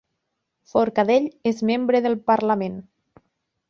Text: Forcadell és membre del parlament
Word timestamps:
Forcadell 0.71 1.29
és 1.53 1.63
membre 1.73 2.05
del 2.09 2.19
parlament 2.33 2.85